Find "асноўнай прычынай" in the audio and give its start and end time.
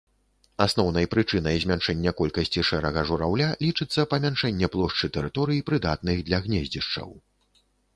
0.65-1.59